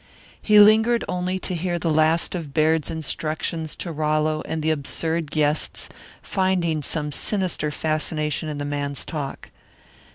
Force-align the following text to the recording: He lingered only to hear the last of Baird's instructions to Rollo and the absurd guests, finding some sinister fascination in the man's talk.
He 0.41 0.59
lingered 0.59 1.05
only 1.07 1.37
to 1.37 1.53
hear 1.53 1.77
the 1.77 1.91
last 1.91 2.33
of 2.33 2.55
Baird's 2.55 2.89
instructions 2.89 3.75
to 3.75 3.91
Rollo 3.91 4.41
and 4.45 4.63
the 4.63 4.71
absurd 4.71 5.29
guests, 5.29 5.89
finding 6.23 6.81
some 6.81 7.11
sinister 7.11 7.69
fascination 7.69 8.49
in 8.49 8.57
the 8.57 8.65
man's 8.65 9.05
talk. 9.05 9.51